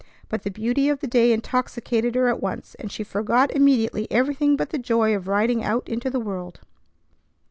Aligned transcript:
But 0.29 0.41
the 0.41 0.49
beauty 0.49 0.89
of 0.89 0.99
the 0.99 1.05
day 1.05 1.31
intoxicated 1.31 2.15
her 2.15 2.27
at 2.27 2.41
once, 2.41 2.73
and 2.79 2.91
she 2.91 3.03
forgot 3.03 3.51
immediately 3.51 4.07
everything 4.09 4.55
but 4.55 4.71
the 4.71 4.79
joy 4.79 5.15
of 5.15 5.27
riding 5.27 5.63
out 5.63 5.87
into 5.87 6.09
the 6.09 6.19
world. 6.19 6.59